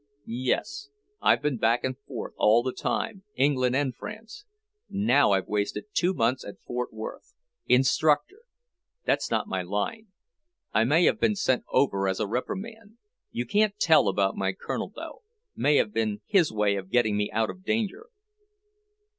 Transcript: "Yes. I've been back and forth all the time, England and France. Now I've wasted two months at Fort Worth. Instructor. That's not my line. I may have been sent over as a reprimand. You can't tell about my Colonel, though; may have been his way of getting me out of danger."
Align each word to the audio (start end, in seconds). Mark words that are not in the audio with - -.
"Yes. 0.25 0.89
I've 1.21 1.43
been 1.43 1.57
back 1.57 1.83
and 1.83 1.95
forth 1.95 2.33
all 2.35 2.63
the 2.63 2.73
time, 2.73 3.23
England 3.35 3.75
and 3.75 3.95
France. 3.95 4.45
Now 4.89 5.29
I've 5.33 5.45
wasted 5.47 5.93
two 5.93 6.15
months 6.15 6.43
at 6.43 6.59
Fort 6.61 6.91
Worth. 6.91 7.35
Instructor. 7.67 8.39
That's 9.05 9.29
not 9.29 9.47
my 9.47 9.61
line. 9.61 10.07
I 10.73 10.85
may 10.85 11.05
have 11.05 11.19
been 11.19 11.35
sent 11.35 11.65
over 11.69 12.07
as 12.07 12.19
a 12.19 12.25
reprimand. 12.25 12.97
You 13.31 13.45
can't 13.45 13.77
tell 13.77 14.07
about 14.07 14.35
my 14.35 14.53
Colonel, 14.53 14.89
though; 14.95 15.21
may 15.55 15.75
have 15.75 15.93
been 15.93 16.21
his 16.25 16.51
way 16.51 16.77
of 16.77 16.89
getting 16.89 17.15
me 17.15 17.29
out 17.29 17.51
of 17.51 17.63
danger." 17.63 18.07